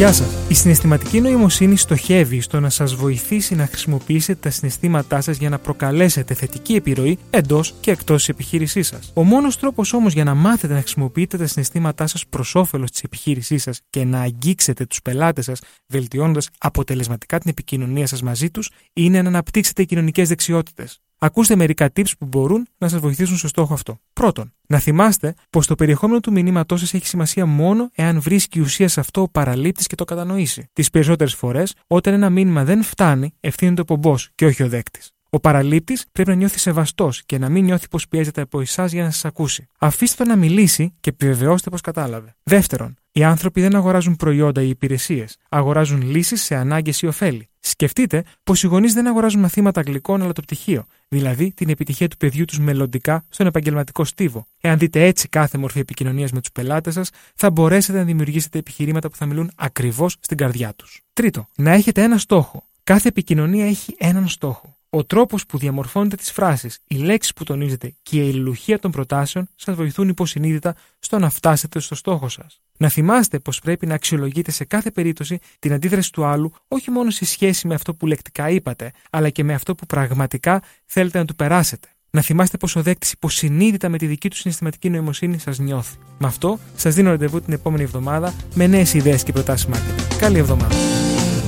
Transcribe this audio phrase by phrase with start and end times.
[0.00, 0.48] Γεια σας.
[0.48, 5.58] Η συναισθηματική νοημοσύνη στοχεύει στο να σας βοηθήσει να χρησιμοποιήσετε τα συναισθήματά σας για να
[5.58, 9.10] προκαλέσετε θετική επιρροή εντός και εκτός της επιχείρησής σας.
[9.14, 13.02] Ο μόνος τρόπος όμως για να μάθετε να χρησιμοποιείτε τα συναισθήματά σας προς όφελος της
[13.02, 18.70] επιχείρησής σας και να αγγίξετε τους πελάτες σας, βελτιώνοντας αποτελεσματικά την επικοινωνία σας μαζί τους,
[18.92, 21.00] είναι να αναπτύξετε κοινωνικές δεξιότητες.
[21.22, 24.00] Ακούστε μερικά tips που μπορούν να σας βοηθήσουν στο στόχο αυτό.
[24.12, 28.88] Πρώτον, να θυμάστε πως το περιεχόμενο του μηνύματός σας έχει σημασία μόνο εάν βρίσκει ουσία
[28.88, 30.68] σε αυτό ο παραλήπτης και το κατανοήσει.
[30.72, 35.10] Τις περισσότερες φορές, όταν ένα μήνυμα δεν φτάνει, ευθύνεται ο πομπός και όχι ο δέκτης.
[35.30, 39.02] Ο παραλήπτης πρέπει να νιώθει σεβαστός και να μην νιώθει πως πιέζεται από εσάς για
[39.02, 39.66] να σας ακούσει.
[39.78, 42.36] Αφήστε το να μιλήσει και επιβεβαιώστε πως κατάλαβε.
[42.42, 45.36] Δεύτερον, οι άνθρωποι δεν αγοράζουν προϊόντα ή υπηρεσίες.
[45.48, 47.48] Αγοράζουν λύσεις σε ανάγκες ή ωφέλη.
[47.60, 52.16] Σκεφτείτε πως οι γονείς δεν αγοράζουν μαθήματα αγγλικών αλλά το πτυχίο, δηλαδή την επιτυχία του
[52.16, 54.46] παιδιού τους μελλοντικά στον επαγγελματικό στίβο.
[54.60, 59.10] Εάν δείτε έτσι κάθε μορφή επικοινωνίας με τους πελάτες σας, θα μπορέσετε να δημιουργήσετε επιχειρήματα
[59.10, 61.00] που θα μιλούν ακριβώς στην καρδιά τους.
[61.12, 62.68] Τρίτο, να έχετε ένα στόχο.
[62.84, 64.79] Κάθε επικοινωνία έχει έναν στόχο.
[64.92, 69.48] Ο τρόπος που διαμορφώνετε τις φράσεις, οι λέξεις που τονίζετε και η αλληλουχία των προτάσεων
[69.54, 72.60] σας βοηθούν υποσυνείδητα στο να φτάσετε στο στόχο σας.
[72.78, 77.10] Να θυμάστε πως πρέπει να αξιολογείτε σε κάθε περίπτωση την αντίδραση του άλλου όχι μόνο
[77.10, 81.24] σε σχέση με αυτό που λεκτικά είπατε, αλλά και με αυτό που πραγματικά θέλετε να
[81.24, 81.88] του περάσετε.
[82.10, 85.96] Να θυμάστε πως ο δέκτης υποσυνείδητα με τη δική του συναισθηματική νοημοσύνη σας νιώθει.
[86.18, 90.16] Με αυτό, σας δίνω ραντεβού την επόμενη εβδομάδα με νέες ιδέες και προτάσεις marketing.
[90.18, 90.89] Καλή εβδομάδα.